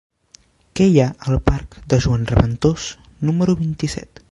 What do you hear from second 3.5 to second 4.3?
vint-i-set?